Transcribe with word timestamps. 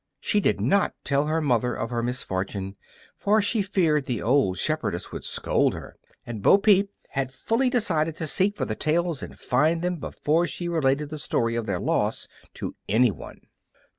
She 0.19 0.39
did 0.39 0.59
not 0.59 0.95
tell 1.03 1.27
her 1.27 1.41
mother 1.41 1.75
of 1.75 1.91
her 1.91 2.01
misfortune, 2.01 2.75
for 3.19 3.39
she 3.39 3.61
feared 3.61 4.07
the 4.07 4.19
old 4.19 4.57
shepherdess 4.57 5.11
would 5.11 5.23
scold 5.23 5.75
her, 5.75 5.95
and 6.25 6.41
Bo 6.41 6.57
Peep 6.57 6.89
had 7.09 7.31
fully 7.31 7.69
decided 7.69 8.15
to 8.15 8.25
seek 8.25 8.57
for 8.57 8.65
the 8.65 8.73
tails 8.73 9.21
and 9.21 9.37
find 9.37 9.83
them 9.83 9.97
before 9.97 10.47
she 10.47 10.67
related 10.67 11.09
the 11.09 11.19
story 11.19 11.55
of 11.55 11.67
their 11.67 11.79
loss 11.79 12.27
to 12.55 12.75
any 12.89 13.11
one. 13.11 13.41